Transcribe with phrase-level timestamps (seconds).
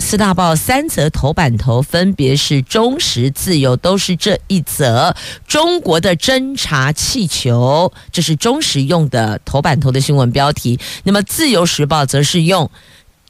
[0.00, 5.14] 四大报三则头版头分别是中时、自由，都是这一则
[5.46, 10.78] 中国的侦察气球，这是中时用的头版头的新闻标题。
[11.04, 12.70] 那么自由时报则是用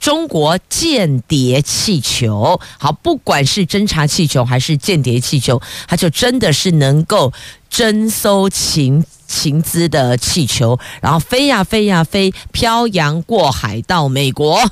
[0.00, 2.60] 中国间谍气球。
[2.78, 7.32] 好，不管是侦察气球还是间谍气球，它就真的是能够
[7.70, 14.70] 侦搜情情资的气球，然后飞呀飞呀飞，漂洋过海到美国。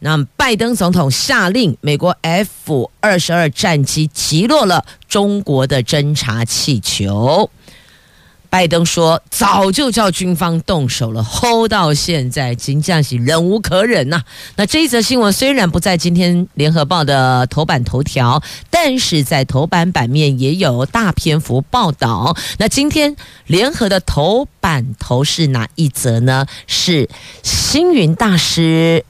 [0.00, 7.50] 那拜登总统下令，美国 F 二十二战机击落了中国的侦察气球。
[8.48, 14.20] 拜登说，早就叫军方动手了吼到现在，真的是忍无可忍呐、
[14.56, 22.36] 那这一则新闻虽然不在今天联合报的头版头条，但是在头版版面也有大篇幅报道。
[22.58, 23.14] 那今天
[23.46, 26.46] 联合的头版头是哪一则呢？
[26.66, 27.08] 是
[27.44, 29.04] 星云大师。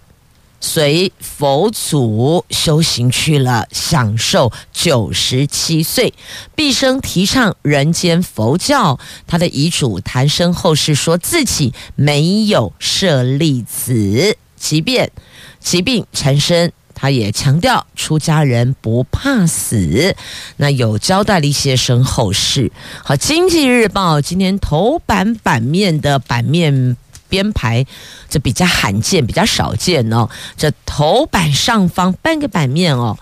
[0.61, 6.13] 随佛祖修行去了，享受九十七岁，
[6.55, 8.99] 毕生提倡人间佛教。
[9.27, 15.11] 他的遗嘱谈身后事，说自己没有舍利子，即便
[15.59, 20.15] 疾病缠身，他也强调出家人不怕死。
[20.59, 22.71] 那有交代了一些身后事。
[23.03, 26.99] 好，《经济日报》今天头版版面的版面。
[27.31, 27.87] 编排
[28.29, 30.29] 这比较罕见，比较少见哦。
[30.59, 33.17] 这头版上方半个版面哦，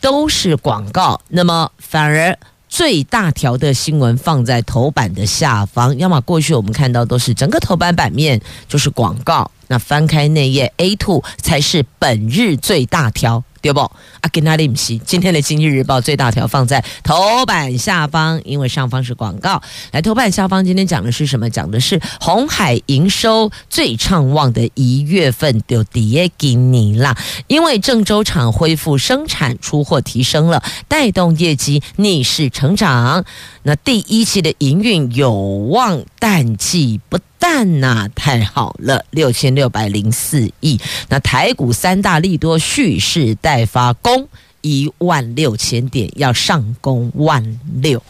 [0.00, 2.36] 都是广告，那么反而
[2.68, 5.96] 最大条的新闻放在头版的下方。
[5.98, 13.44] 要么过去我们看到都是整个头版版面就是广告，那翻开那页 A two 才是本日最大条。
[13.60, 13.80] 对不？
[13.80, 14.96] 啊，跟哪里不是？
[14.98, 19.60] 今天的《经济日报》最大条放在头版下方，因为上方是广告。
[19.92, 21.48] 来，头版下方今天讲的是什么？
[21.50, 27.16] 讲的是红海营收最畅旺的一月份就跌给你啦，
[27.48, 33.24] 因为郑州厂恢复生产，出货提升了，带动业绩逆势成长。
[33.62, 40.78] 那第一期的营运有望淡季不淡呐、太好了，六千六百零四亿。
[41.08, 44.28] 那台股三大利多蓄势待发，攻
[44.60, 48.00] 一万六千点，要上攻万六。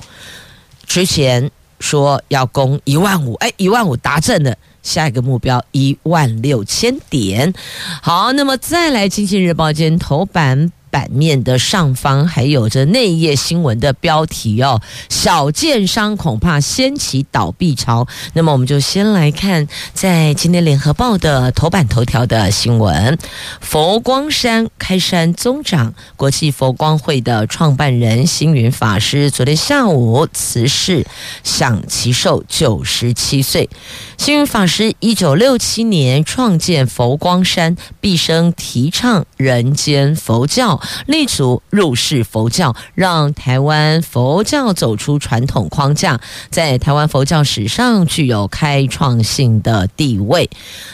[0.84, 7.54] 之前说要攻一万五，哎，一万五达阵了，下一个目标一万六千点。
[8.02, 10.72] 好，那么再来，《经济日报》间头版。
[10.90, 18.06] 版面的上方还有着内页新闻的标题哦，小建商恐怕掀起倒闭潮。
[18.34, 23.16] 那么我们就先来看在今天联合报的头版头条的新闻：
[23.60, 31.06] 佛光山开山宗长、国际佛光会的创办人星云法师昨天下午辞世，
[31.44, 33.70] 享耆寿九十七岁。
[34.18, 40.79] 星云法师一九六七年创建佛光山，毕生提倡人间佛教。
[41.06, 46.20] 立足入世佛教，让台湾佛教走出传统框架，
[46.50, 50.50] 在台湾佛教史上具有开创性的地位。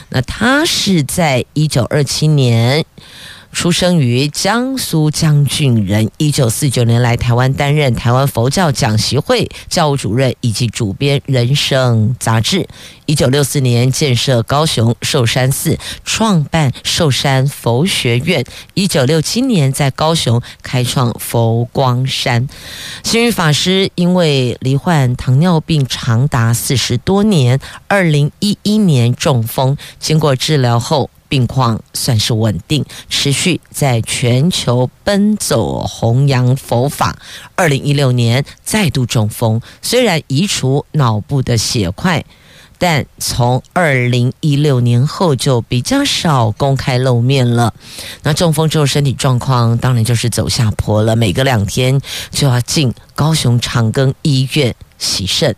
[0.09, 2.85] 那他是在一九二七年。
[3.57, 12.67] 出生于江苏江郡人，一九四九年来台湾担任台湾佛教讲习会教务主任以及主编《人生》杂志。
[13.07, 15.75] 一九六四年建设高雄寿山寺，
[16.05, 18.45] 创办寿山佛学院。
[18.75, 22.47] 一九六七年在高雄开创佛光山。
[23.03, 31.09] 星云法师因为罹患糖尿病长达四十多年，二零一一年中风，经过治疗后。
[31.29, 37.17] 病况算是稳定，持续在全球奔走弘扬佛法。
[37.55, 42.23] 二零一六年再度中风，虽然移除脑部的血块，
[42.77, 47.73] 但从二零一六年后就比较少公开露面了。
[48.23, 51.99] 那中风之后身体状况当然就是走下坡了，每隔两天
[52.31, 55.55] 就要进高雄长庚医院洗肾。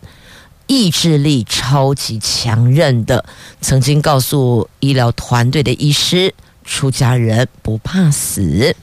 [0.70, 3.24] 意志力超级强韧的，
[3.60, 6.32] 曾经告诉医疗团队的医师
[6.64, 8.76] ：“出家人不怕死。”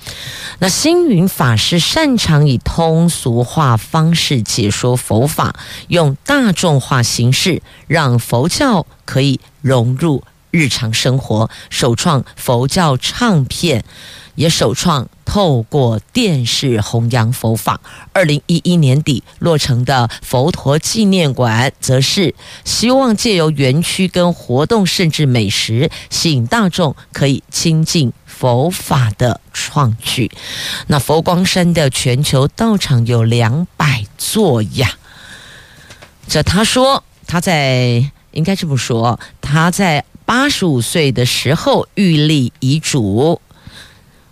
[0.60, 5.56] 那星云法师擅长以通俗化方式解说佛法，
[5.88, 13.86] 用大众化形式让佛教可以融入日常生活，首创佛教唱片。
[14.38, 17.82] 也首创透过电视弘扬佛法。
[18.14, 30.32] 二零一一年底落成的佛陀纪念馆，则是希望借由园区跟活动，甚至美食，吸引大众可以亲近佛法的创举。
[30.86, 34.94] 那佛光山的全球道场有两百座呀。
[36.28, 43.42] 这他说，他在应该这么说，他在八十五岁的时候预立遗嘱。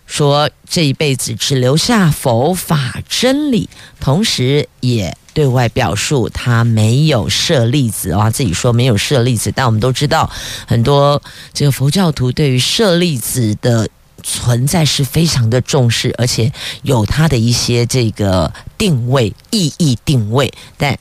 [0.05, 3.69] 说这一辈子只留下佛法真理，
[3.99, 10.29] 同时也对外表述他没有舍利子啊，自己说没有舍利子，但我们都知道
[10.67, 11.21] 很多
[11.53, 13.89] 这个佛教徒对于舍利子的
[14.23, 16.51] 存在是非常的重视，而且
[16.83, 20.97] 有他的一些这个定位意义定位，但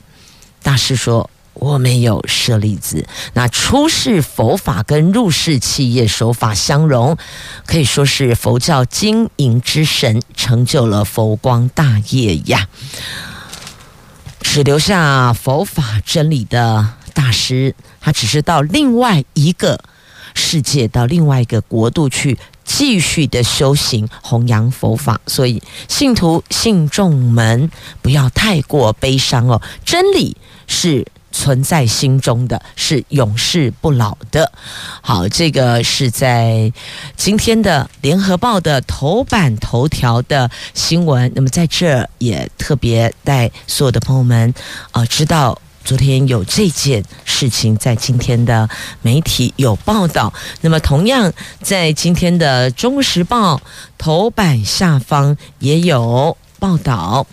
[0.61, 1.29] 大师说。
[1.55, 7.17] 我没有舍利子，那出世佛法跟入世企业手法相融，
[7.65, 12.67] 可以说是佛教经营之神，成就了佛光大业呀。
[14.41, 19.79] 只留下佛法真理的大师，他只是到另外一个
[20.33, 27.71] 世界，到另外一个国度去继续的修行弘扬佛法，所以信徒信众们
[28.01, 30.35] 不要太过悲伤哦，真理
[30.67, 31.07] 是。
[31.35, 34.49] 存在心中的是永世不老的。
[35.01, 36.71] 好，这个是在
[37.17, 41.29] 今天的联合报的头版头条的新闻。
[41.35, 44.53] 那么在这也特别带所有的朋友们
[44.91, 48.69] 啊、知道昨天有这件事情，在今天的
[49.01, 50.33] 媒体有报道。
[50.61, 53.61] 那么同样在今天的中时报
[53.97, 56.37] 头版下方也有。
[56.59, 57.25] 报道，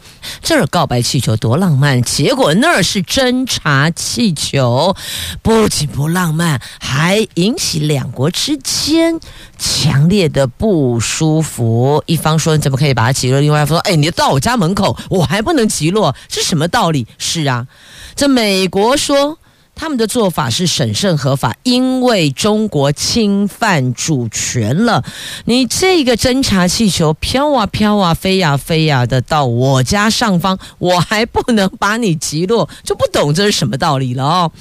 [0.42, 4.94] 这儿告白气球多浪漫，结果那儿是侦察气球，
[5.42, 9.18] 不仅不浪漫，还引起两国之间
[9.58, 12.02] 强烈的不舒服。
[12.06, 13.40] 一方说你怎么可以把它击落？
[13.40, 17.06] 另外一方说，哎，你到我家门口，我还不能击落，是什么道理？
[17.18, 17.66] 是啊，
[18.14, 19.38] 这美国说。
[19.74, 25.04] 他们的做法是审慎合法，因为中国侵犯主权了。
[25.46, 34.52] 你这个侦察气球飘啊飘啊，飞呀飞呀的到我家上方，我还不能把你击落，就不懂这是什么道理了哦。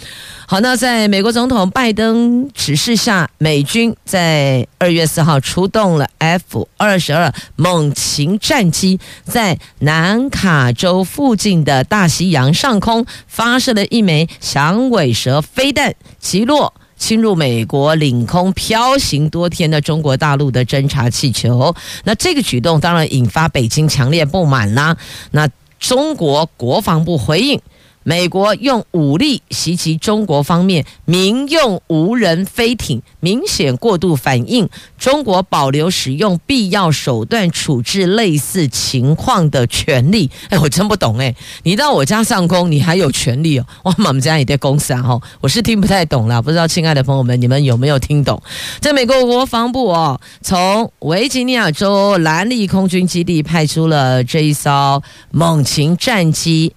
[0.52, 21.74] 好，那在美国总统拜登指示下，美军在二月四号出动了 F 二十二猛禽战机，在南卡州附近的大西洋上空发射了一枚响尾蛇飞弹，击落侵入美国领空飘行多天的中国大陆的侦察气球。
[22.04, 24.98] 那这个举动当然引发北京强烈不满啦。
[25.32, 25.48] 那
[25.80, 27.62] 中国国防部回应。
[28.04, 34.68] 美国用武力袭击中国方面民用无人飞艇，明显过度反应。
[34.98, 40.30] 中国保留使用必要手段处置类似情况的权利。
[40.50, 43.66] 哎，我真不懂哎，你到我家上空，你还有权利哦？
[43.84, 48.42] 哇，我们家也在公司啊，哈，我是听不太懂啦，不知道亲爱的朋友们，你们有没有听懂？
[48.80, 56.74] 在美国国防部哦，从维吉尼亚州兰利空军基地派出了这一艘猛禽战机，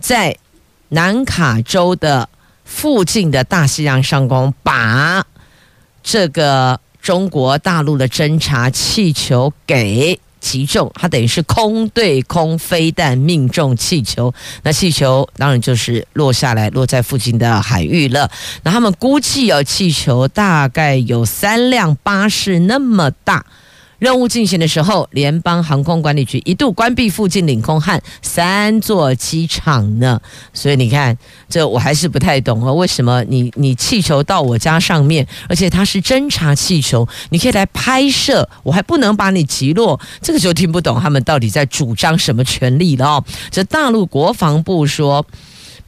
[0.00, 0.36] 在。
[0.88, 2.28] 南卡州的
[2.64, 5.24] 附近的大西洋上空，把
[6.02, 18.30] 这个中国大陆的侦察气球给击中，它等于是空对空飞弹命中气球，那气球当然就是落下来，落在附近的海域了。
[18.62, 23.44] 那他们估计有气球大概有三辆巴士那么大。
[23.98, 30.20] 任务进行的时候，联邦航空管理局一度关闭附近领空和三座机场呢。
[30.52, 31.16] 所以你看，
[31.48, 43.24] 这我还是不太懂哦，为什么你你气球到我家上面，而且它是侦察气球，你可以来拍摄，我还不能把你击落，这个就听不懂他们到底在主张什么权利了哦。
[43.50, 45.26] 这大陆国防部说。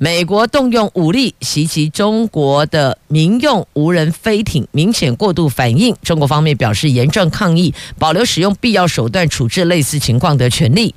[0.00, 5.97] 美国动用武力袭击中国的民用无人飞艇，明显过度反应。
[6.05, 10.95] 中国方面表示严正抗议，保留使用必要手段处置类似情况的权利。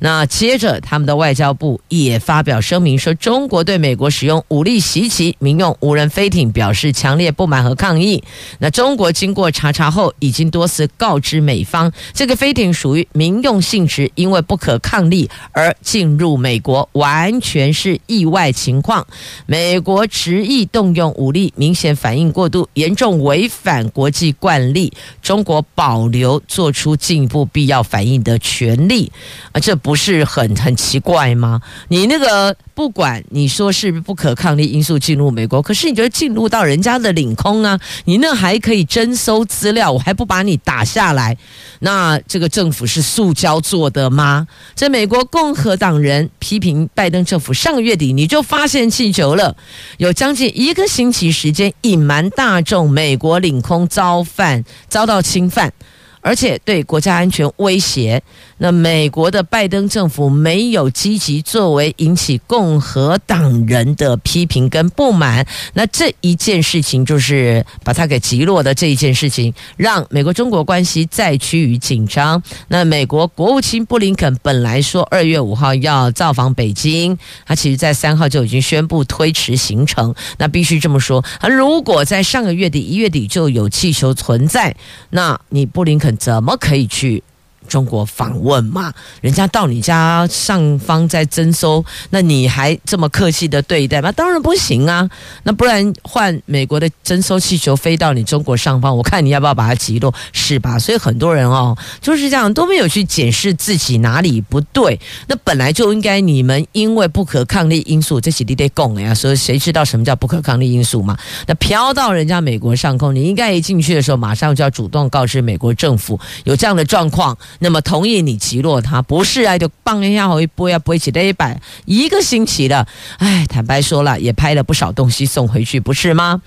[0.00, 8.22] 那接着，他们的外交部也发表声明说，中国对美国使用武力袭击民用无人飞艇表示强烈不满和抗议。
[8.60, 19.04] 那中国经过查查后，已经多次告知美方，这个飞艇属于民用性质，因为不可抗力而进入美国，完全是意外情况。
[19.46, 24.92] 美国执意动用武力，明显反应过度，严重违反国际惯例。
[25.20, 29.10] 中国保留做出进一步必要反应的权利。
[29.50, 29.76] 啊，这。
[29.88, 31.62] 不是很很奇怪吗？
[31.88, 41.34] 你那个不管你说是不可抗力因素进入美国，可是你觉得进入到人家的领空啊，你那还可以征收资料，我还不把你打下来？
[41.78, 44.46] 那这个政府是塑胶做的吗？
[44.76, 49.56] 这美国共和党人批评拜登政府，上个月底你就发现气球了，
[49.96, 55.72] 有将近一个星期时间隐瞒大众，美国领空遭犯遭到侵犯。
[56.20, 58.20] 而且对国家安全威胁，
[58.58, 65.46] 那美国的拜登政府没有积极作为，引起共和党人的批评跟不满。
[65.72, 72.42] 那这一件事情就是把他给击落的这一件事情，让美国中国关系再趋于紧张。
[72.68, 80.14] 那美国国务卿布林肯本来说二月五号要造访北京，他其实在三号就已经宣布推迟行程。
[80.36, 84.74] 那必须这么说，而如果在上个月底一月底就有气球存在，
[85.10, 86.08] 那你布林肯。
[86.18, 87.22] 怎么可以去
[87.68, 88.92] 中国访问嘛？
[89.20, 94.10] 人家到你家上方在征收，那你还这么客气的对待吗？
[94.12, 95.08] 当然不行啊！
[95.44, 100.78] 那不然换美国的征收气球飞到你中国上方，我看你要不要把它击落，是吧？
[100.78, 104.98] 所以很多人哦就是这样，都没有去检视自己哪里不对。
[105.26, 109.14] 那本来就应该你们因为不可抗力因素，这是你得讲呀。
[109.14, 111.16] 所以谁知道什么叫不可抗力因素嘛？
[111.46, 117.36] 那飘到人家美国上空，你应该一进去的时候，马上就要主动告知美国政府有这样的状况。
[117.60, 119.58] 那么同意你击落他，不是啊？
[119.58, 122.86] 就放一下回拨呀，拨起来一百一个星期了。
[123.18, 126.40] 哎，坦白说了，也拍了不少东西送回去，不是吗？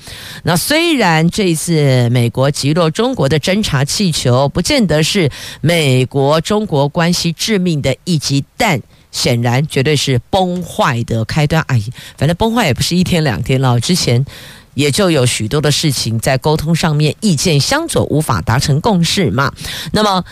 [0.43, 11.61] 那虽然这一次美国击落中国的侦察气球，不见得是美国中国关系致命的一击，但显然绝对是崩坏的开端。
[11.67, 11.81] 哎，
[12.17, 14.25] 反正崩坏也不是一天两天了，之前
[14.75, 19.51] 也就有许多的事情在沟通上面意见相左，无法达成共识嘛。
[19.91, 20.23] 那么。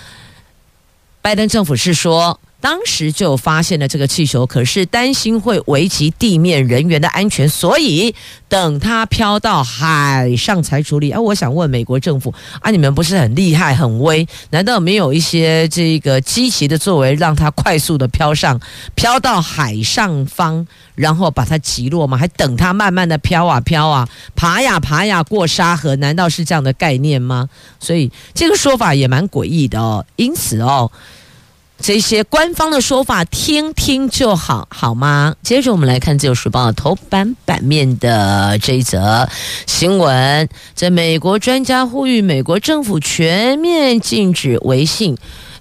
[1.29, 8.15] 拜登政府是说，当时就发现了这个气球，可是担心会危及地面人员的安全，所以
[8.47, 11.11] 等它飘到海上才处理。
[11.11, 14.27] 啊，我想问美国政府啊，你们不是很厉害、很威？
[14.49, 18.59] 难道没有一些这个积极的作为，让它快速的飘上、
[18.95, 22.17] 飘到海上方，然后把它击落吗？
[22.17, 25.95] 还等它慢慢的飘啊飘啊，爬呀爬呀过沙河？
[25.97, 27.47] 难道是这样的概念吗？
[27.79, 30.03] 所以这个说法也蛮诡异的哦。
[30.15, 30.91] 因此哦。
[31.81, 35.35] 这些官方的说法听听就好，好吗？
[35.41, 39.27] 接着我们来看《自由时报》头版版面的这一则
[39.65, 45.17] 新闻：在美国专家呼吁美国政府全面禁止微信。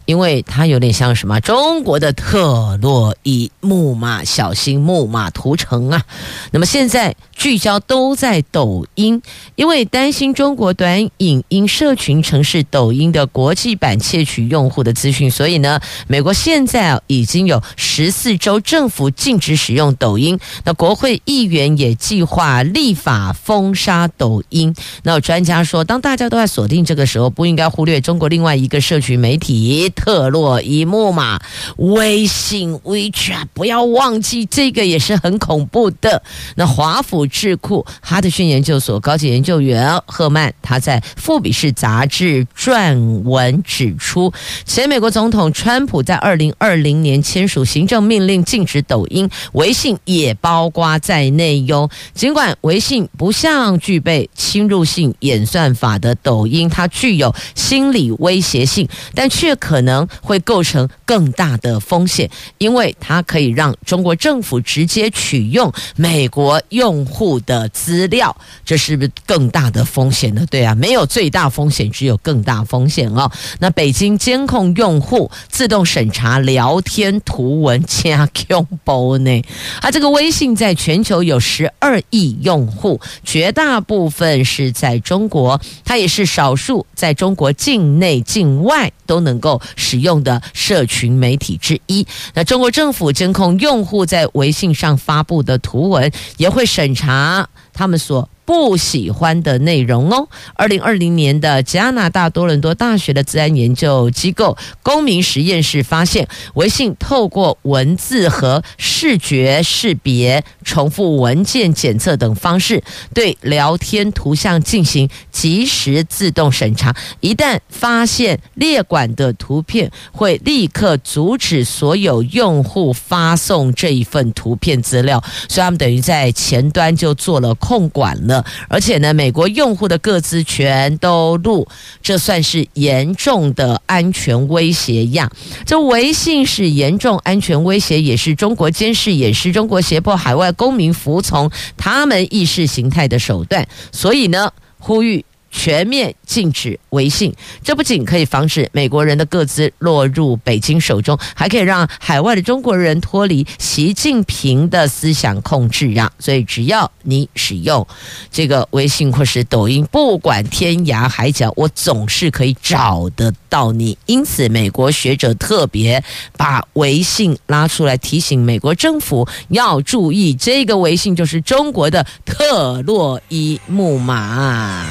[0.07, 6.03] 因为它有点像什么中国的特洛伊木马，小心木马屠城啊！
[6.51, 9.23] 那么现在聚焦都在抖音，
[9.55, 20.37] 因为担心中国短影音社群城市抖音的国际版窃取用户的资讯，所以呢，美国现在已经有十四州政府禁止使用抖音。
[20.65, 24.75] 那国会议员也计划立法封杀抖音。
[25.05, 29.89] 那专家说，当大家都在锁定这个时候，不应该忽略中国另外一个社群媒体。
[29.91, 31.41] 特洛伊木马，
[31.77, 36.25] 微信 WeChat，不要忘记这个也是很恐怖的。
[36.57, 44.31] 那华府智库哈德逊研究所高级研究员赫曼，他在《富比士》杂志撰文指出，
[44.67, 51.89] 前美国总统川普在二零二零年签署行政命令禁止抖音、微信也包括在内哟。
[52.13, 59.79] 尽管微信不像具备侵入性演算法的抖音，它具有心理威胁性，但却可能。
[59.79, 70.47] 可能会构成更大的风险，因为它可以让中国政府直接取用美国用户户的资料，这是不是更大的风险呢？
[70.49, 73.29] 对啊，没有最大风险，只有更大风险哦。
[73.59, 79.43] 那北京监控用户，自动审查聊天图文，加 Q 包呢？
[79.83, 89.61] 啊，这个微信在全球有十二亿用户，绝大部分是在中国，它也是少数在中国境内、境外都能够。
[89.75, 92.07] 使用的社群媒体之一。
[92.35, 97.49] 那中国政府监控用户在微信上发布的图文，也会审查啊
[97.79, 100.27] 他们所不喜欢的内容哦。
[100.55, 112.83] 二零二零年的加拿大多伦多大学的资安研究机构公民实验室发现，微信透过文字和视觉识别、重复文件检测等方式，
[113.15, 116.97] 对聊天图像进行即时自动审查。
[117.21, 125.23] 一旦发现列管的图片，会立刻阻止所有用户发送这一份图片资料。
[125.49, 131.69] 所以他们等于在前端就做了控管了，而且呢，美国用户的各自全都录，
[132.01, 135.31] 这算是严重的安全威胁呀。
[135.67, 143.69] 这微信是严重安全威胁，也是中国监视、也是中国、胁迫海外公民服从他们意识形态的手段。
[143.93, 145.23] 所以呢，呼吁。
[145.51, 156.13] 全面禁止微信，这不仅可以防止美国人的个资落入北京手中，还可以让海外的中国人脱离习近平的思想控制啊！
[156.19, 157.87] 所以只要你使用
[158.31, 163.97] 这个微信或是抖音，不管天涯海角，我总是可以找得到你。
[164.07, 166.03] 因此，美国学者特别
[166.37, 174.87] 把微信拉出来提醒美国政府要注意，这个微信就是中国的特洛伊木马。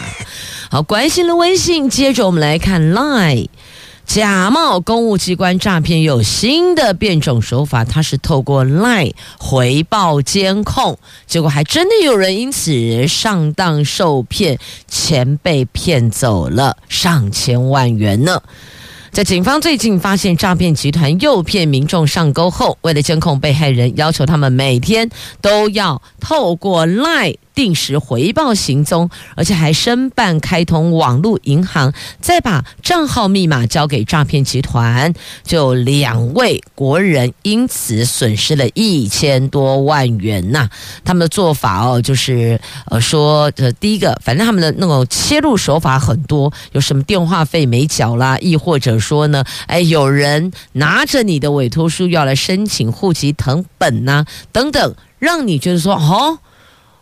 [0.69, 3.47] 好，关心了微信，接着我们来看 Line，
[4.05, 14.59] 假冒公务机关诈骗有新的变种手法，它是透过 Line 回报监控，结果还真的有人因此上当受骗，
[14.89, 18.41] 钱被骗走了上千万元呢。
[19.09, 25.09] 在警方最近发现诈骗集团诱骗民众上钩后，为了监控被害人，要求他们每天
[25.39, 27.37] 都要透过 Line。
[27.57, 35.11] 定时回报行踪，而且还申办开通网络银行，再把账号密码交给诈骗集团，
[35.43, 40.69] 就两位国人因此损失了一千多万元呐、
[41.03, 56.37] 他们的做法哦，就是呃说，呃第一个，反正他们的那种切入手法很多，有什么电话费没缴啦，亦或者说呢，哎，有人拿着你的委托书要来申请户籍謄本呐、等等，让你觉得说，哦。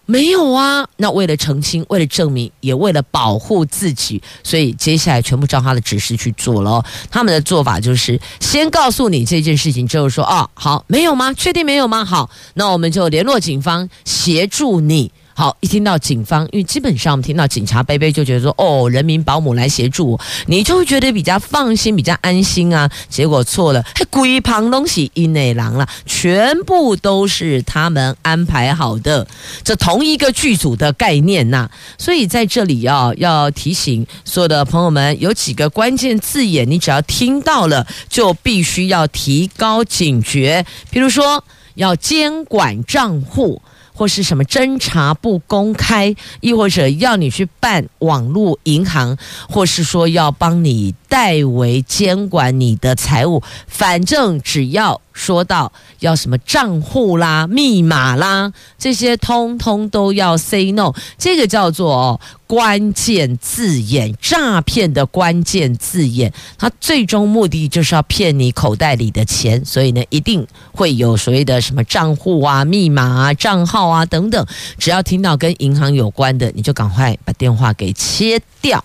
[0.05, 6.83] 没有啊，那为了澄清，为了证明，也为了保护自己，所以接下来全部照他的指示去做了。
[7.09, 11.33] 他们的做法就是先告诉你这件事情，之后说哦，好，没有吗？
[11.33, 12.05] 确定没有吗？
[12.05, 15.11] 好，那我们就联络警方协助你。
[15.37, 22.89] 好，一听到警方，因为基本上听到警察杯杯就觉得说，哦，人民保姆来协助，你就会觉得比较放心，比较安心啊。
[23.09, 29.27] 结果错了，还鬼旁东西一内狼了，全部都是他们安排好的，
[29.61, 40.65] 这同一个剧组的概念呐、所以在这里要要提醒所有的朋友们，有几个关键字眼，你只要听到了，就必须要提高警觉。
[40.89, 43.61] 比如说，要监管账户。
[43.95, 49.17] 或是什么侦查不公开，亦或者要你去办网络银行，
[49.49, 55.01] 或是说要帮你代为监管你的财务，反正只要。
[55.15, 60.91] 说到要什么账户啦、密码啦，这些通通都要 say no。
[61.17, 74.45] 这个叫做哦，关键字眼，诈骗的关键字眼，它最终目的就是要骗你口袋里的钱，所以呢，一定会有所谓的什么账户啊、密码啊、账号啊等等。
[74.77, 78.83] 只要听到跟银行有关的，你就赶快把电话给切掉。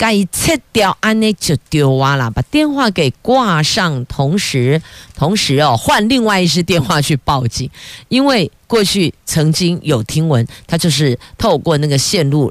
[0.00, 4.80] 该切掉，安内就丢完了，把电话给挂上，同时，
[5.14, 7.70] 同时哦，换另外一只电话去报警，
[8.08, 12.50] 因为过去曾经有听闻，他就是透过那个线路。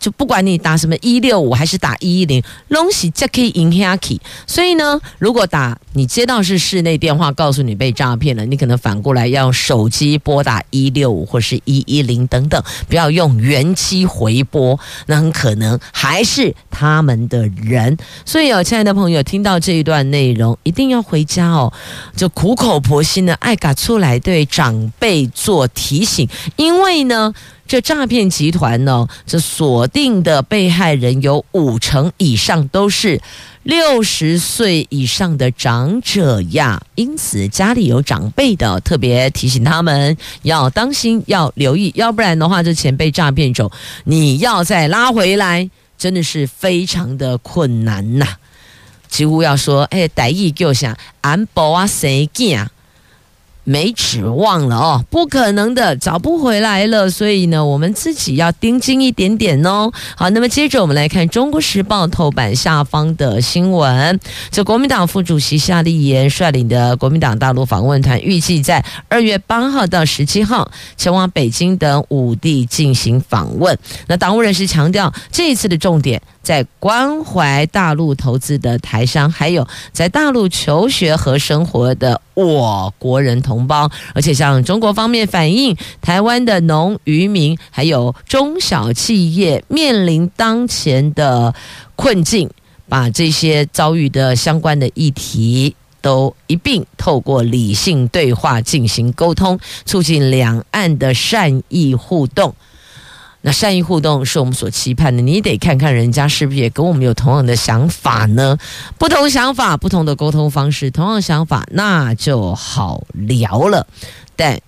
[0.00, 4.20] 就不管你打什么一六五还是打一一零，东西就可以赢下去。
[4.46, 17.96] 所以呢，如果打你接到是室内电话，告诉你被诈骗了，你可能反过来要手机拨打一六五或是一一零等等，不要用原机回拨，那很可能还是他们的人。
[18.24, 21.72] 所以哦，亲爱的朋友，听到这一段内容，一定要回家哦，
[22.16, 27.34] 就苦口婆心的爱嘎出来对长辈做提醒，因为呢。
[27.68, 33.20] 这诈骗集团呢，这锁定的被害人有五成以上都是
[33.62, 43.70] 六十岁以上的长者呀，因此家里有长辈的，特别提醒他们要当心，要留意，要不然的话，这钱被诈骗走，
[44.04, 48.26] 你要再拉回来，真的是非常的困难呐。
[49.08, 52.70] 几乎要说，哎，歹意就像安保啊，谁见？
[53.68, 57.10] 没指望了哦，不可能的，找不回来了。
[57.10, 59.92] 所以呢，我们自己要盯紧一点点哦。
[60.16, 64.18] 好，那么接着我们来看《中国时报》头版下方的新闻。
[64.50, 73.76] 这国民党副主席夏立言率领的国民党大陆访问团，预计在二月八号到十七号前往北京等五地进行访问。
[74.06, 76.22] 那党务人士强调，这一次的重点。
[76.48, 91.54] 在关怀大陆投资的台商，还有在大陆求学和生活的我国人同胞，而且向中国方面反映，台湾的农渔民还有中小企业面临当前的
[91.96, 92.48] 困境，
[92.88, 102.54] 把这些遭遇的相关的议题都一并透过理性对话进行沟通，促进两岸的善意互动。
[103.40, 108.58] 那善意互动是我们所期盼的，你得看看人家是不是也跟我们有同样的想法呢？
[108.98, 113.86] 不同想法，不同的沟通方式，同样想法那就好聊了。
[114.34, 114.60] 但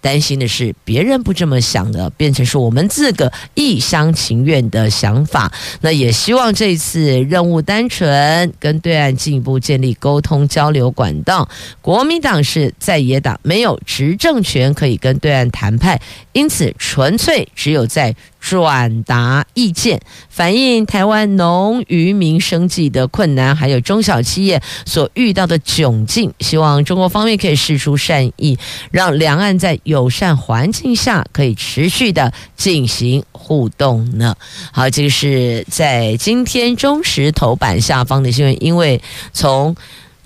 [0.00, 5.52] 担心的是，别人不这么想的，变成是我们自个一厢情愿的想法。
[5.80, 11.48] 那也希望这次任务单纯，跟对岸进一步建立沟通交流管道。
[11.80, 16.00] 国民党是在野党，没有执政权可以跟对岸谈判，
[16.32, 18.14] 因此纯粹只有在。
[18.40, 26.32] 转达意见，反映台湾农渔民生计的困难，还有中小企业所遇到的窘境。
[26.40, 28.58] 希望中国方面可以释出善意，
[28.90, 34.36] 让两岸在友善环境下可以持续的进行互动呢。
[34.72, 39.76] 好，这个是在今天中时头版下方的新闻，因为从。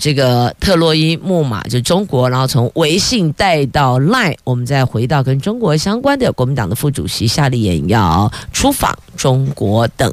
[0.03, 10.13] 这个特洛伊木马就中国，然后从微信带到 Line，我们再回到跟中国相关的国民党的副主席夏立言要出访中国等。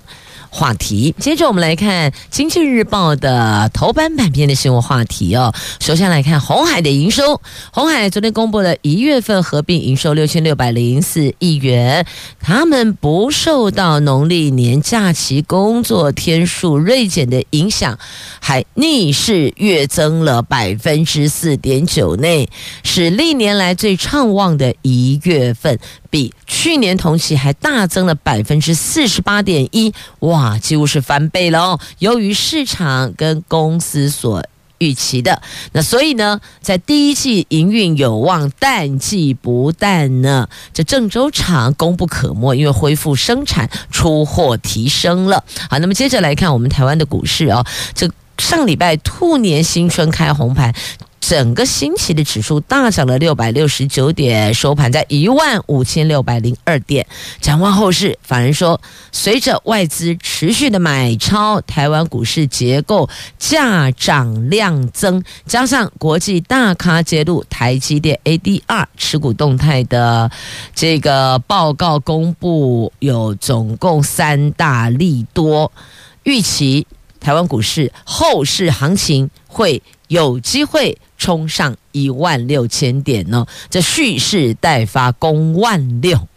[0.50, 5.54] 话题，接着我们来看《经济日报》的头版版面的新闻话题哦。
[5.80, 12.06] 首先来看鸿海的营收，鸿海昨天公布了一月份合并营收六千六百零四亿元，
[12.40, 17.98] 他们不受到农历年假期工作天数锐减的影响，
[18.40, 22.50] 还逆势跃增了百分之四点九，内
[22.84, 25.80] 是历年来最畅旺的一月份。
[26.10, 31.80] 比去年同期还大增了百分之四十八点一，哇，几乎是翻倍了哦！
[32.00, 34.44] 由于市场跟公司所
[34.80, 35.42] 预期的，
[35.74, 40.48] 那所以呢，在第一季营运有望淡季不淡呢。
[40.74, 45.44] 这郑州厂功不可没，因为恢复生产，出货提升了。
[45.70, 50.74] 好，那么接着来看我们台湾的股市哦，这上礼拜兔年新春开红盘。
[51.20, 57.06] 整个星期的指数大涨了六百六十九点，收盘在一万五千六百零二点。
[57.40, 70.32] 展望后市，法人说，随着外资持续的买超，台湾股市结构价涨量增，加上国际大咖揭露台积电 ADR 持股动态的
[70.74, 75.72] 这个报告公布，有总共三大利多，
[76.24, 76.88] 预期
[77.20, 80.98] 台湾股市后市行情会有机会。
[81.20, 86.28] 冲上一万六千点呢，这蓄势待发，攻万六。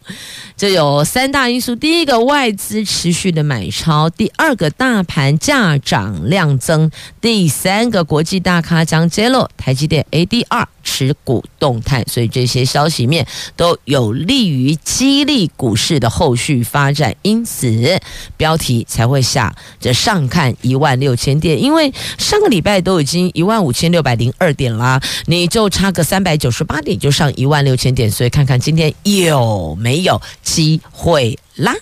[0.56, 6.90] 这有三大因素：第一个，外资持续的买超；第二个，大盘价涨量增；
[7.20, 12.04] 第三个，国际大咖将揭露台积电 ADR 持股动态。
[12.08, 13.24] 所以这些消息面
[13.56, 18.00] 都有利于激励股市的后续发展，因此
[18.36, 21.62] 标题才会下这上看一万六千点。
[21.62, 31.74] 因为上个礼拜都已经一万五千六百零二点啦，你就差个三百九十八点就上一万六千点，所以看看今天有没有机会啦。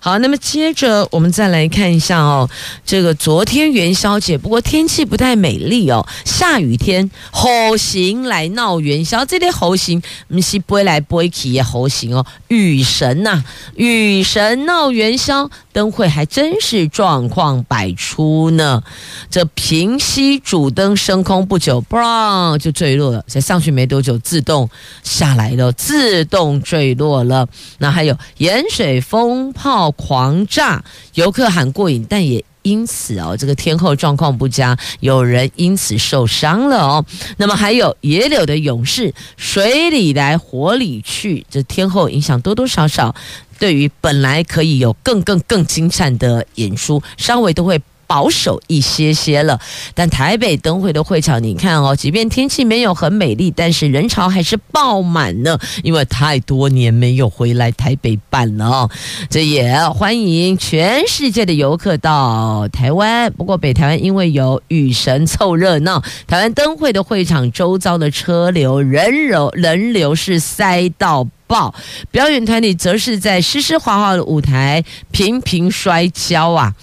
[0.00, 2.48] 好，那么接着我们再来看一下哦，
[2.84, 13.44] 这个昨天元宵节，不过天气不太美丽哦，下雨天，猴行来闹元宵，这里猴行不是飞来飞去的猴行哦，雨神呐、
[13.76, 18.82] 雨神闹元宵，灯会还真是状况百出呢。
[19.28, 24.70] 这平溪主灯升空不久，嘣就坠落了，才上去没多久，自动
[25.02, 27.46] 下来了，自动坠落了。
[27.78, 29.74] 那还有盐水风炮。
[30.04, 30.84] 狂炸，
[31.14, 37.04] 游客喊过瘾，但也因此哦，这个天后状况不佳，有人因此受伤了哦。
[37.38, 43.14] 那么还有野柳的勇士，水里来火里去，这天后影响多多少少，
[43.58, 47.80] 对于本来可以有更更更精湛的演出，稍微都会。
[48.06, 49.58] 保守一些些了，
[49.94, 55.58] 但台北灯会的会场，你看哦，即便天气没有很美丽，但是人潮还是爆满呢。
[55.82, 58.90] 因为太多年没有回来台北办了哦，
[59.30, 63.32] 这也欢迎全世界的游客到台湾。
[63.32, 71.74] 不过北台湾因为有雨神凑热闹，台湾灯会的会场周遭的车流人流人流是塞到爆，
[72.10, 76.74] 表演团体则是在湿湿滑滑的舞台频频摔跤啊。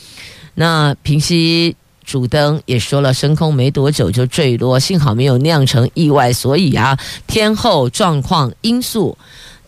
[0.55, 6.97] 那平息主灯也说了，升空没多久就坠落，幸好没有酿成意外，所以啊，
[7.27, 9.17] 天后状况因素，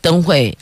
[0.02, 0.58] 灯会。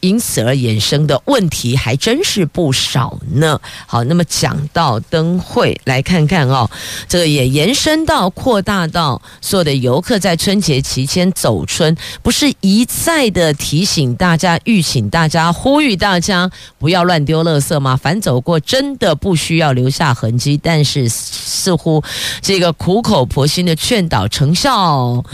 [0.00, 3.60] 因此而衍生的问题还真是不少呢。
[3.86, 6.70] 好，那么讲到灯会，来看看哦，
[7.08, 17.96] 这个也延伸到扩大到所有的游客在春节期间走春，不是一再的提醒大家、吁请大家、呼吁大家不要乱丢垃圾吗？
[17.96, 22.02] 反走过真的不需要留下痕迹，但是似乎
[22.40, 25.24] 这个苦口婆心的劝导成效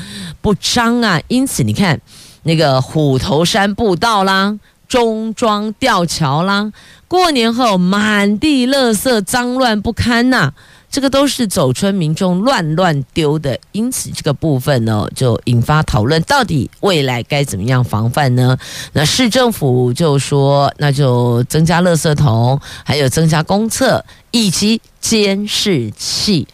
[0.41, 1.21] 不彰啊。
[1.29, 2.01] 因此，你看。
[2.45, 6.73] 那个虎头山步道啦，中庄吊桥啦。
[7.09, 10.53] 过年后满地垃圾，脏乱不堪呐、
[10.91, 18.57] 这个都是走村民众乱乱丢的，因此这个部分呢，就引发讨论，到底未来该怎么样防范呢？
[18.95, 26.49] 那市政府就说，那就增加垃圾桶，还有增加公厕以及监视器。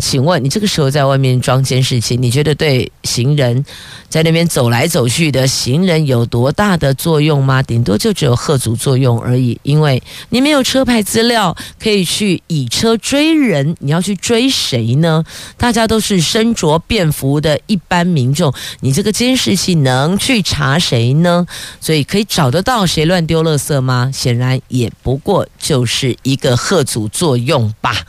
[0.00, 3.64] 请问你这个时候在外面装监视器，你觉得对行人
[4.08, 7.60] 在那边走来走去的行人有多大的作用吗？
[7.62, 15.24] 顶多就只有吓阻作用而已，因为你没有车牌资料可以去以车追人，你要去追谁呢？
[15.56, 21.44] 大家都是身着便服的一般民众，你这个监视器能去查谁呢？
[21.80, 24.10] 所以可以找得到谁乱丢垃圾吗？
[24.14, 28.06] 显然也不过就是一个吓阻作用吧。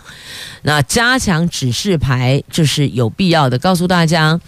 [0.63, 4.39] 那加强指示牌就是有必要的，告诉大家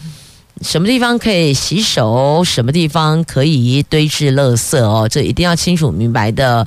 [0.62, 6.66] 什么地方可以洗手，什么地方可以堆置垃圾哦，这一定要清楚明白的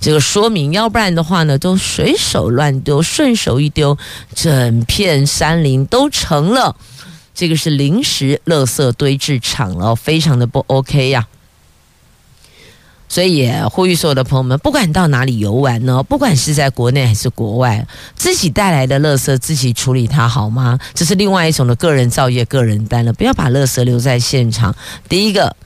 [0.00, 3.96] 这个说明，要不然的话呢，都随手乱丢，顺手一丢，
[4.34, 6.74] 整片山林都成了。
[7.32, 11.24] 这个是临时垃圾堆置场了，非常的不 OK 呀、
[13.08, 20.78] 所以也呼吁所有的朋友们，不管到哪里游玩呢，不管是在国内还是国外，自己带来的垃圾自己处理它好吗？
[20.92, 23.12] 这是另外一种的个人造业、个人担了。
[23.12, 24.74] 不要把垃圾留在现场。
[25.08, 25.56] 第一个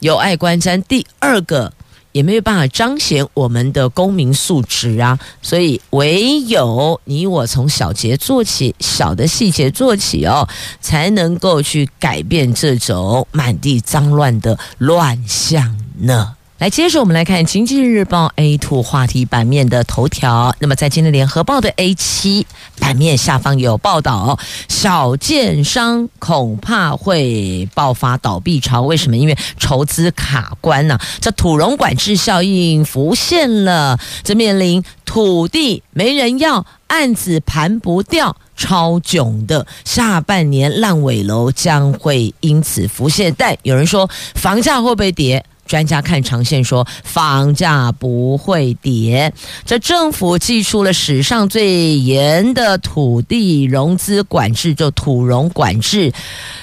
[0.00, 1.72] 有碍观瞻，第二个
[2.10, 5.18] 也没有办法彰显我们的公民素质啊。
[5.40, 10.48] 所以唯有你我从小节做起，小的细节做起哦，
[10.80, 16.34] 才能够去改变这种满地脏乱的乱象呢。
[16.62, 20.54] 来，接着我们来看《经济日报》A two 话题版面的头条。
[20.60, 22.44] 那么，在今天《联合报》的 A7
[22.78, 28.82] 版面下方有报道，小建商恐怕会爆发倒闭潮。
[28.82, 29.16] 为什么？
[29.16, 39.66] 因为筹资卡关呐、啊，这土融管制效应浮现了，这面临土地没人要，案子盘不掉，超囧的。
[39.84, 43.34] 下半年烂尾楼将会因此浮现。
[43.36, 45.44] 但有人说，房价会不会跌？
[45.72, 49.32] 专家看长线说，房价不会跌。
[49.64, 56.12] 这政府祭出了史上最严的土地融资管制，就土融管制。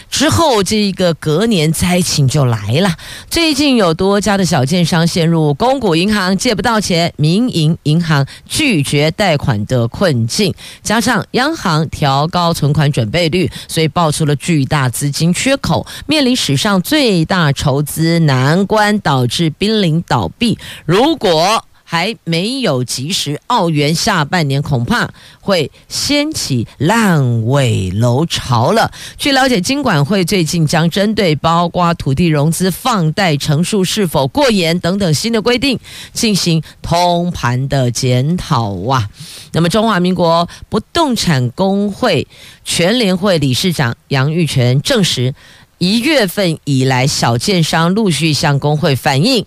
[0.10, 2.93] 之后，这一个隔年灾情就来了。
[3.30, 20.58] 最近有多家的小建商陷入公股银行借不到钱、民营银行拒绝贷款的困境，加上央行调高存款准备率，所以爆出了巨大资金缺口，面临史上最大筹资难关，导致濒临倒闭。
[20.86, 25.10] 如果还没有及时澳元，下半年恐怕
[25.41, 28.91] 会掀起烂尾楼潮了。
[29.17, 35.80] 据了解，金管会最近将针对包括土地融资放贷成数是否过严等等新的规定
[36.13, 39.10] 进行通盘的检讨哇。
[39.54, 42.28] 那么，中华民国不动产工会
[42.63, 45.34] 全联会理事长杨玉泉证实，
[45.80, 49.43] 一月份以来，小建商陆续向工会反映。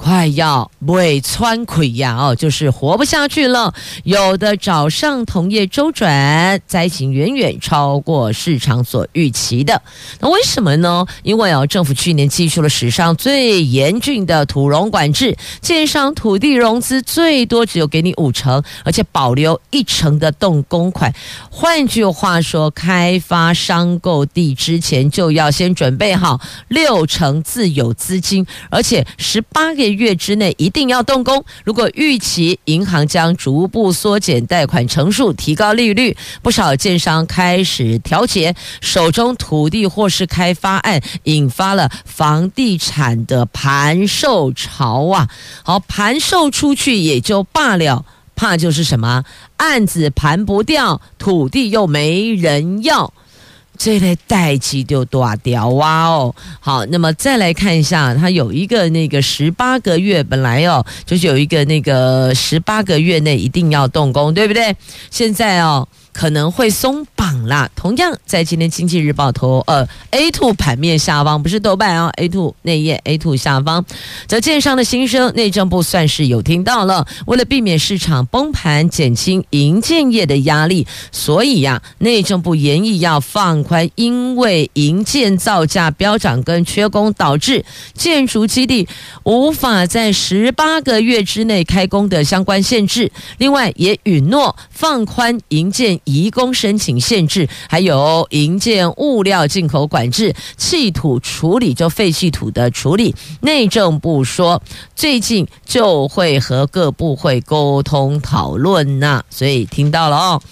[0.00, 2.16] 快要胃穿溃呀！
[2.16, 3.74] 哦，就是活不下去了。
[4.04, 9.82] 有的早上同业周转，灾情远远超过市场所预期的。
[10.20, 11.04] 那为什么呢？
[11.22, 21.14] 因为哦，政府去年祭出了史上最严峻的土融管制，建商土地融资最多只有给你五成，而且保留一成的动工款。
[21.50, 31.44] 换句话说，开发商购地之前就要先准备好六成自有资金，而且十八个月之内一定要动工。
[31.64, 45.28] 如果预期银行将逐步缩减贷款成数，提高利率，不少建商开始调节手中土地或是开发案，引发了房地产的盘售潮啊！
[45.62, 49.24] 好，盘售出去也就罢了，怕就是什么
[49.56, 53.12] 案子盘不掉，土地又没人要。
[53.82, 64.76] 这类代机就大掉哇哦，好，那么再来看一下，它有一个那个十八个月，本来哦，就是有一个那个十八个月内一定要动工，对不对？
[65.10, 65.88] 现在哦。
[66.20, 67.70] 可能会松绑啦。
[67.74, 73.82] 同样，在今天《经济日报》头呃 A two 盘面下方，不是豆瓣啊，A two 内页 A two 下方，
[74.26, 77.06] 则建商的心声，内政部算是有听到了。
[77.24, 88.86] 为了避免市场崩盘，减轻营建业的压力，所以呀、内政部研议要放宽，因为营建造价飙涨跟缺工导致建筑基地
[89.24, 93.10] 无法在十八个月之内开工的相关限制。
[93.38, 95.98] 另外，也允诺放宽营建。
[96.12, 103.14] 移工申请限制，还有营建物料进口管制、弃土处理，就废弃土的处理。
[103.40, 104.60] 内政部说，
[104.94, 110.42] 最近就会和各部会沟通讨论呐，所以听到了哦，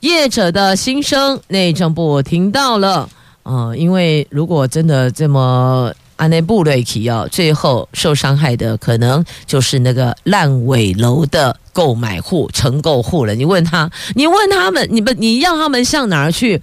[0.00, 3.08] 业者的心声，内政部听到了。
[3.44, 5.92] 嗯、因为如果真的这么。
[6.16, 13.34] 安内布瑞奇哦，最后受伤害的可能就是那个烂尾楼的购买户、承购户了。
[13.34, 16.60] 你问他，你问他们，你不，你要他们向哪儿去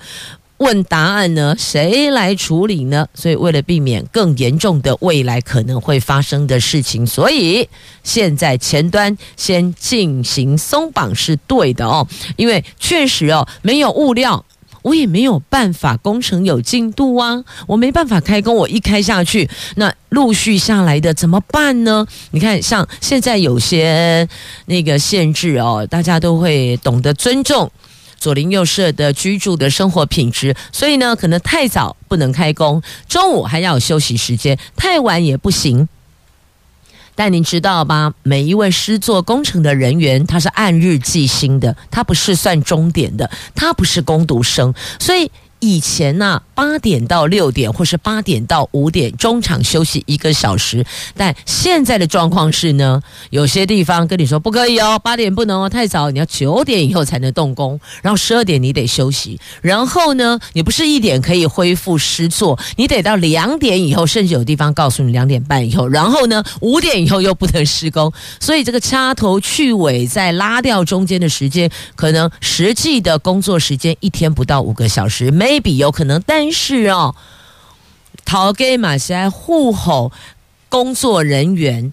[0.58, 1.56] 问答案呢？
[1.58, 3.08] 谁来处理呢？
[3.14, 7.68] 所以，为了避免更严重的未来可能会发生的事情，所以
[8.04, 14.46] 现在前端先进行松绑是对的哦，因为确实哦，没有物料。
[14.82, 18.56] 我也没有办法，工程有进度啊，我没办法开工。
[18.56, 22.06] 我一开下去，那陆续下来的怎么办呢？
[22.32, 24.28] 你看，像现在有些
[24.66, 27.72] 那个限制哦，大家都会懂得尊重
[28.18, 35.88] 左邻右舍的居住的生活品质，所以呢，可能太早不能开工，中午还要休息时间，太晚也不行。
[37.20, 38.14] 但您知道吧？
[38.24, 45.30] 每一位施作工程的人员，他是按日计薪的，他不是算终点的，他不是工读生，所以。
[45.60, 50.86] 以前呢、八点到六点，或是八点到五点，中场休息一个小时。
[51.16, 59.40] 但现在的状况是呢，有些地方跟你说不可以哦，八点不能哦，太早，你要九点以后才能动工，然后十二点你得休息。
[59.62, 65.88] 然后呢，你不是一点可以恢复施作，你得到两点以后，甚至有地方告诉你两点半以后。
[65.88, 75.32] 然后呢，五点以后又不能施工，所以这个掐头去尾，再拉掉中间的时间，可能实际的工作时间一天不到五个小时。
[75.32, 77.16] 没 maybe 有可能，但是哦，
[78.24, 80.12] 逃给马西来户口
[80.70, 81.92] 工作人员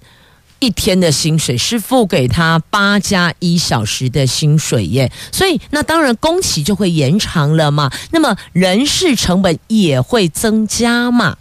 [0.58, 11.38] 一天的薪水是付给他八加一小时的薪水耶，所以那当然工期就会延长了嘛，那么人事成本也会增加嘛。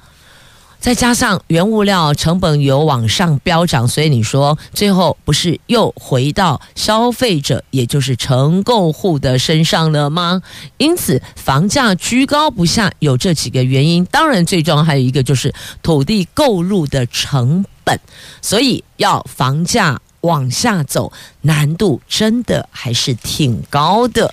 [0.85, 10.43] 再加上原物料成本有往上飙涨，所以你说最后不是又回到消费者，也就是承购户的身上了吗？
[10.77, 14.05] 因此房价居高不下，有这几个原因。
[14.05, 17.99] 当然，最重要还有一个就是土地购入的成本，
[18.43, 24.31] 所以要房价往下走，难度真的还是挺高的。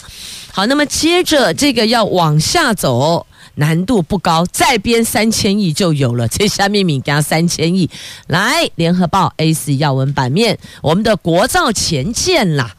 [0.52, 3.26] 好，那么接着这个要往下走。
[3.56, 6.26] 难度不高，再编三千亿就有了。
[6.28, 7.90] 这下面米加三千亿，
[8.26, 12.74] 来，联合报 A 四要闻版面，我们的国造前舰啦，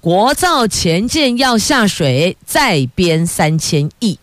[0.00, 4.18] 国造前舰要下水，再编三千亿。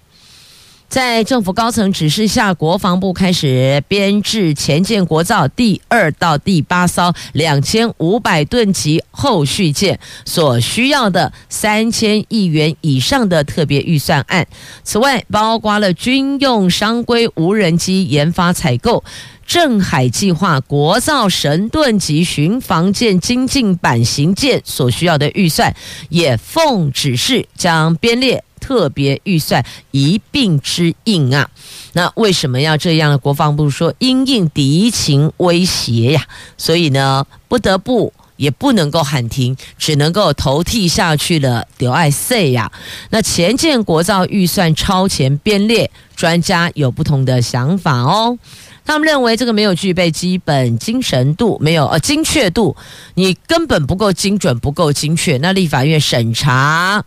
[0.92, 14.46] 在政府高层指示下，国防部开始编制前舰国造第二到第八艘两千五百吨级后续舰所需要的三千亿元以上的特别预算案。
[14.84, 19.06] 此外，包括了军用商规无人机研发采购、
[19.48, 25.74] 镇海计划国造神盾级巡防舰精进版型舰所需要的预算，
[26.10, 28.44] 也奉指示将编列。
[28.62, 31.50] 特别预算一并支应啊！
[31.94, 33.18] 那为什么要这样呢？
[33.18, 36.24] 国防部说因应敌情威胁呀，
[36.58, 41.68] 所以呢，不得不也不能够喊停，只能够投替下去了。
[41.80, 42.72] 刘爱 C 呀！
[43.10, 48.38] 那前舰国造预算超前编列，专家有不同的想法哦。
[48.84, 52.76] 他们认为这个没有具备基本精神度，没有呃精确度，
[53.14, 55.38] 你根本不够精准，不够精确。
[55.38, 57.04] 那立法院审查。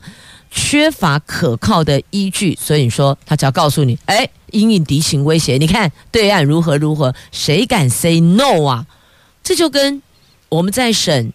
[0.57, 8.87] 缺乏可靠的依据，所以说他只要告诉你，哎，因应敌情威胁，你看对岸如何如何，谁敢 say no 啊？
[9.43, 10.01] 这就跟
[10.49, 11.33] 我们在审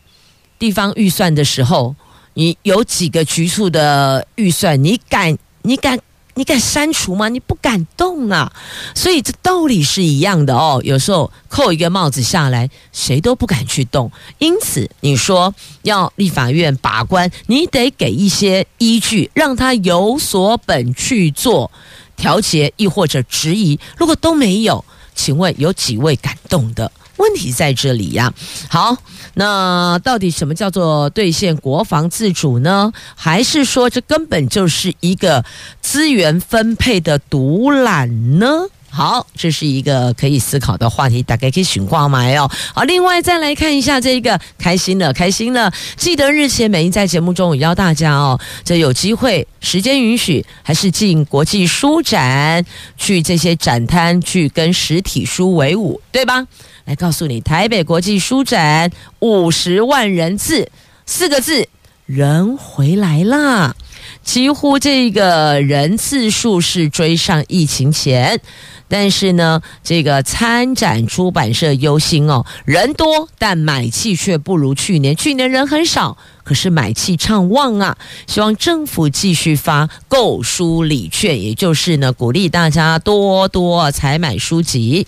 [0.58, 1.94] 地方预算的时候，
[2.36, 6.00] 你有几个局促的预算，你敢，你敢？
[6.40, 7.28] 你敢删除吗？
[7.28, 8.50] 你不敢动啊！
[8.96, 10.80] 所以这道理是一样的哦。
[10.86, 14.10] 有时候扣一个帽子下来，谁都不敢去动。
[14.38, 21.70] 因此，你说要立法院把关，你得给一些依据，让他有所本去做
[22.16, 23.78] 调节，亦或者质疑。
[23.98, 26.90] 如果都没有，请问有几位敢动的？
[27.20, 28.34] 问题在这里呀。
[28.68, 28.98] 好。
[29.36, 32.92] 那到底什么叫做兑现国防自主呢？
[33.16, 35.46] 还是说这根本就是一个
[35.82, 38.66] 资源分配的独揽呢？
[38.92, 42.50] 好，这是一个可以思考的话题，大概可以循话买哦。
[42.74, 45.72] 好，另外再来看一下这一个，开心了，开心了。
[45.96, 52.66] 记得日前美英在节目中有邀大家哦，这有机会，时间允许，还是进国际书展
[52.98, 56.46] 去这些展摊去跟实体书为伍，对吧？
[56.86, 60.70] 来告诉你，台北国际书展五十万人次，
[61.06, 61.68] 四个字，
[62.08, 63.76] 人回来了，
[64.24, 68.42] 几乎这个人次数是追上疫情前。
[68.90, 75.16] 但是呢，这个参展出版社忧心哦，人多，但买气却不如去年。
[75.16, 77.98] 去年人很少，可是买气畅旺啊！
[78.26, 85.08] 希望政府继续发购书礼券，也就是呢，鼓励大家多多采买书籍。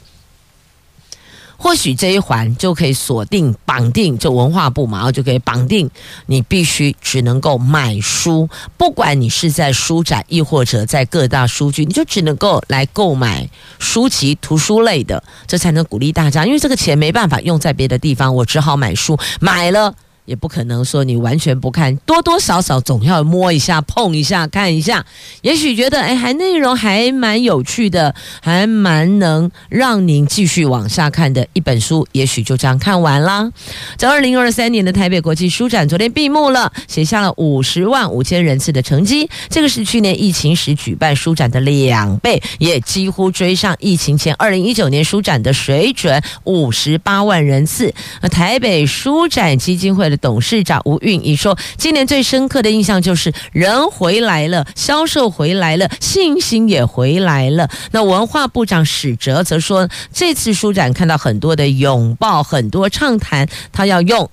[1.64, 5.88] 或许这一环就可以锁定绑定，就文化部嘛，然后就可以绑定
[6.26, 13.48] 你必须只能够买书，不管你是在书展，亦或者在各大书局，你就只能够来购买
[13.78, 16.48] 书籍、图书类的，这才能鼓励大家。
[16.48, 19.94] 因为这个钱没办法用在别的地方，我只好买书，买了。
[20.26, 25.06] 也不可能说你完全不看，多多少少总要摸一下、碰一下、看一下。
[25.42, 33.52] 也许觉得哎，还内容还蛮有趣的，还蛮能让您继续往下看的一本书，也许就这样看完啦。
[33.98, 47.94] 在二零二三年的台北国际书展昨天闭幕了，写下了五十万五千人次的成绩，这个是去年疫情时举办书展的两倍，也几乎追上疫情前二零一九年书展的水准，五十八万人次。
[48.22, 50.18] 那台北书展基金会的。
[50.22, 64.30] 董事长吴韵仪说：“今年最深刻的印象就是人回来了，销售回来了，信心也回来了。”那文化部长史哲则说：“这次书展看到很多的拥抱，很多畅谈，他要用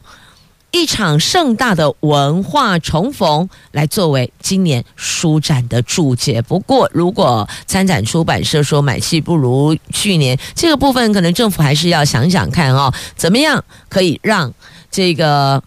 [0.71, 6.43] 一场盛大的文化重逢来作为今年书展的注解。
[6.43, 14.53] 不过，如果参展出版社说买戏不如去年，这个部分可能政府还是要想想看哦，怎么样可以让
[14.91, 15.63] 这个。”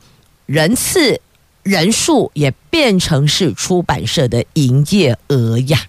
[0.52, 1.22] 人次、
[1.64, 5.80] 人数也变成是出版社的营业额呀。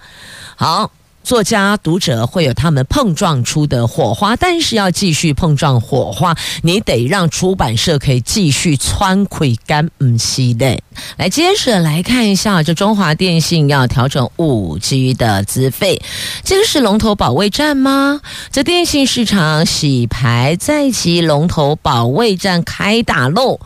[0.54, 0.92] 好，
[1.24, 10.78] 作家、读者会有他们碰撞出的火花，但是要继续碰撞火花，你得让出版社可以继续穿亏干唔系的。
[11.16, 16.02] 来，接着来看一下，这中华电信要调整五 G 的资费，
[16.44, 18.20] 这个是龙头保卫战吗？
[18.50, 23.60] 这电信市场洗牌再其，龙头保卫战开打喽！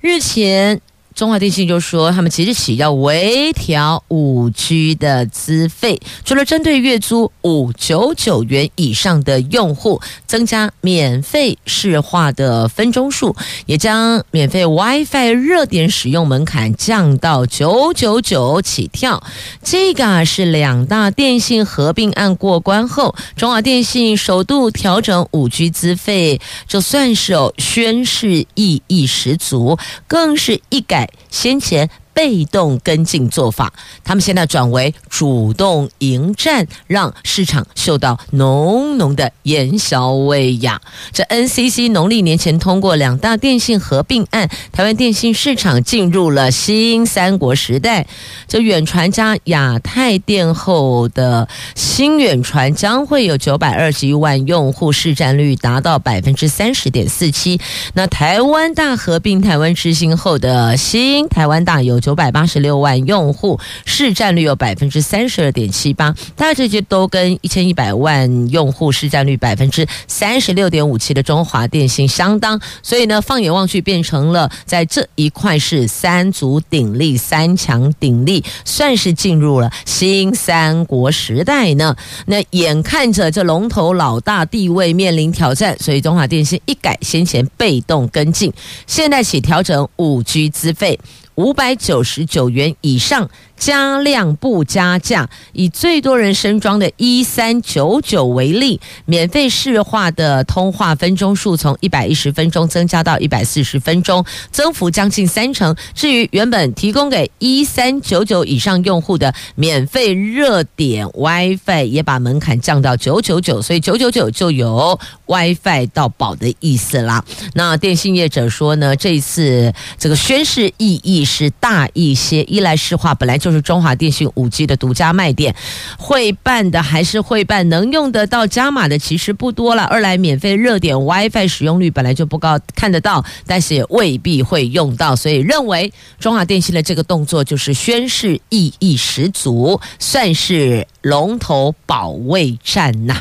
[0.00, 0.80] 日前，
[1.14, 13.36] 中华电信就说，他们即日起要微调五 G 的资费，除了针对月租五九九元以上的用户增加免费市话的分钟数，
[13.66, 19.22] 也将免费 WiFi 热点使用门槛降到九九九起跳。
[19.62, 31.03] 这个是两大电信合并案过关后，中华电信首度调整五 G 资费，就算是有宣示意义十足，更是一改。
[31.30, 33.72] 先前被动跟进做法，
[34.04, 40.80] 他们现在转为主动迎战，让市场嗅到浓浓的烟硝味呀。
[41.12, 48.06] 这 NCC 农历年前通过两大电信合并案，台湾电信市场进入了新三国时代。
[48.46, 57.60] 这远传加亚太电后的新远传将会有九百二十一万用户，市占率达到百分之三十点四七。
[57.94, 62.00] 那台湾大合并台湾之星后的新台湾大有。
[62.04, 81.96] 九百八十六万用户，市占率有百分之三十二点七八，大家这些都跟一千一百万用户市占率百分之三十六点五七的中华电信相当，所以呢，放眼望去，变成了在这一块是三足鼎立、三强鼎立，算是进入了新三国时代呢。
[82.26, 88.52] 那眼看着这龙头老大地位面临挑战，所以中华电信一改先前被动跟进，
[88.86, 91.00] 现在起调整五 G 资费。
[91.36, 93.28] 五百九十九元以上。
[93.56, 105.74] 加量不加价，以最多人升装的一三九九为例，免费市话的通话分钟数从一百一十分钟增加到一百四十分钟，增幅将近三成。
[105.94, 117.24] 至于原本提供给一三九九以上用户的免费热点 WiFi，也把门槛降到九九九，所以九九九就有 WiFi 到宝的意思啦。
[117.54, 125.54] 那电信业者说呢，这一次这个宣示意义是大一些，一来市话本来就是中华电信五 G 的独家卖点，
[125.98, 129.82] 会办的还是会办，能用得到加码的其实不多了。
[129.84, 143.20] 二来免费热点 WiFi 使用率本来就不高，看得到，但是也未必会用到，所以认为中华电信的这个动作就是宣示意义十足，算是龙头保卫战呐。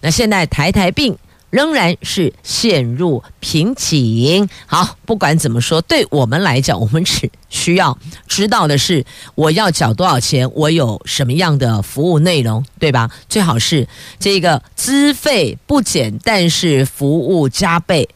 [0.00, 1.16] 那现在台台并。
[1.50, 4.48] 仍然是陷入瓶颈。
[4.66, 13.10] 好，不管怎么说，对我们来讲，我们只需要知道的是，我要缴多少钱，我有什么样的服务内容，对吧？
[13.28, 13.86] 最好是
[14.18, 18.08] 这个资费不减，但是服务加倍。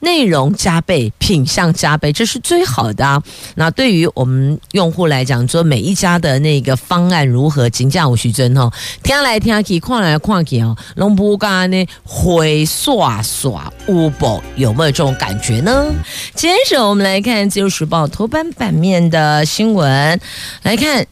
[0.00, 3.22] 内容加倍，品相加倍，这是最好的啊。
[3.56, 8.70] 那对于我们用户来讲，说每一家的那个方案如何，金价五十尊哦，
[9.02, 15.86] 听来听去，看来看去哦，拢不干呢会刷刷乌宝，有没有这种感觉呢？
[16.34, 20.20] 接着我们来看《自由时报》头版版面的新闻，
[20.62, 21.06] 来看。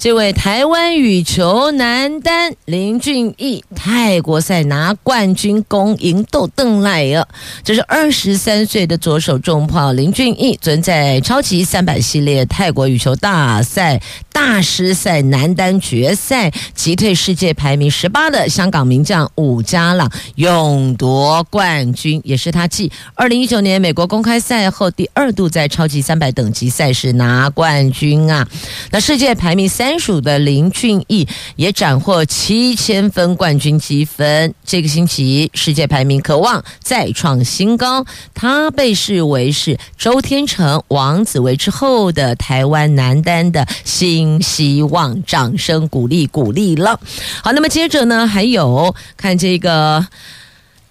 [0.00, 7.28] 这位台湾羽球男单林俊逸泰国赛拿冠军，恭迎豆邓来了。
[7.62, 14.00] 这是二十三岁的左手重炮林俊逸，昨在超级三百系列泰国羽球大赛
[14.32, 28.48] 大师赛男单决赛击退世界排名十八的香港名将伍家朗，勇夺冠军，也是他继二零一九年美国公开赛后第二度在超级三百等级赛事拿冠军啊！
[28.90, 29.89] 那世界排名三。
[29.90, 31.26] 专属的林俊逸
[31.56, 34.54] 也斩获七千分冠军积分。
[34.64, 38.06] 这个星期世界排名可望再创新高。
[38.32, 45.20] 他被视为是周天成、王子维之后的台湾男单的新希望。
[45.24, 47.00] 掌声鼓励鼓励了。
[47.42, 50.06] 好，那么接着呢，还有看这个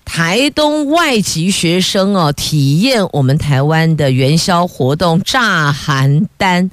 [0.03, 6.69] 台东外籍学生哦，体验我们台湾的元宵活动炸寒单。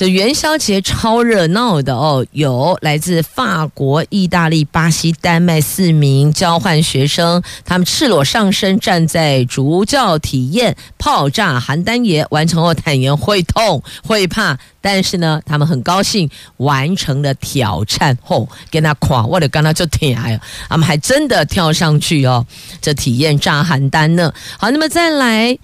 [0.00, 20.40] 这元宵节超热闹的哦，有来自法国、意大利、巴西、丹麦四名交换学生，他们赤裸上身站在竹教体验炮炸邯郸爷，完成后坦言会痛会怕，但是呢，他们很高兴完成了挑战后，跟他夸我的刚刚就挺哎，
[20.70, 22.46] 他们还真的跳上去哦，
[22.80, 24.32] 这体验炸邯郸呢。
[24.58, 25.58] 好，那么再来。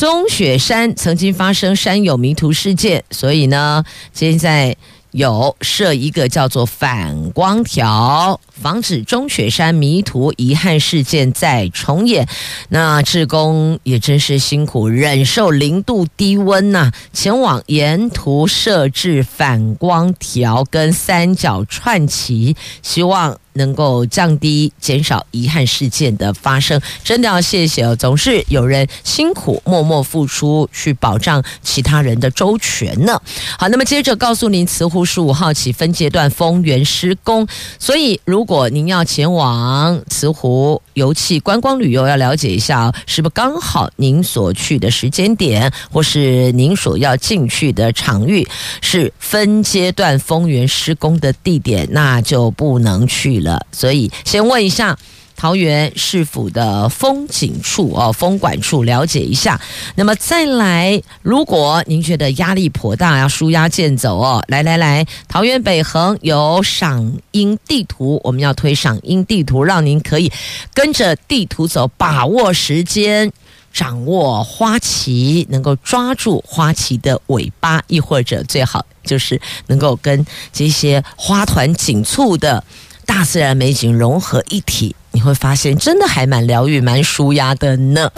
[0.00, 3.84] 中雪山曾经发生山友迷途事件，所以呢，
[4.14, 4.74] 现在
[5.10, 12.26] 有设一个叫做反光条，防止中雪山迷途遗憾事件再重演。
[12.70, 23.38] 那志工也真是辛苦，忍受零度低温呐、前往沿途设置反光条跟三角串旗，希望。
[23.60, 27.94] 能够降低、减少遗憾事件的发生，真的要谢谢哦！
[27.94, 33.20] 总是有人辛苦默默付出，去保障其他人的周全呢。
[33.58, 37.46] 好，那么接着告诉您，慈湖十五号起分阶段封园施工，
[37.78, 48.46] 所以如果您要前往慈湖游憩观光旅游，要了解一下，是不是刚好您所去的时间点，或是您所要进去的场域
[48.82, 54.98] 是分阶段封源施工的地点，那就不能去了，所以先问一下
[55.40, 59.58] 桃园市府的风景处哦，风管处了解一下。
[59.94, 70.30] 那么再来，如果您觉得压力颇大，要舒压健走哦，来来来，桃园北横有赏樱地图，我们要推赏樱地图，让您可以
[70.74, 73.32] 跟着地图走，把握时间，
[73.72, 82.62] 掌握花期，能够抓住花期的尾巴，亦或者最好就是能够跟这些花团锦簇的。
[83.06, 88.10] 大自然美景融合一体，你会发现真的还蛮疗愈、蛮舒压的呢。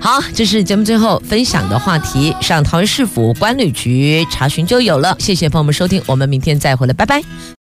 [0.00, 5.16] 好，这是节目最后分享的话题，上桃园市府官旅局查询就有了。
[5.18, 7.22] 谢谢朋友们收听，我们明天再回来，拜拜。